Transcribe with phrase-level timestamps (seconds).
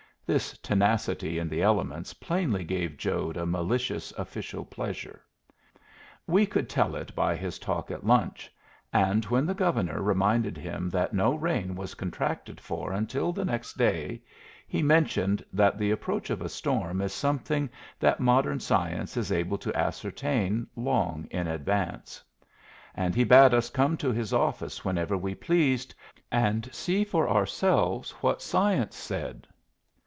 [0.27, 5.23] This tenacity in the elements plainly gave Jode a malicious official pleasure.
[6.25, 8.49] We could tell it by his talk at lunch;
[8.93, 13.77] and when the Governor reminded him that no rain was contracted for until the next
[13.77, 14.21] day,
[14.69, 19.57] he mentioned that the approach of a storm is something that modern science is able
[19.57, 22.23] to ascertain long in advance;
[22.95, 25.93] and he bade us come to his office whenever we pleased,
[26.31, 29.45] and see for ourselves what science said.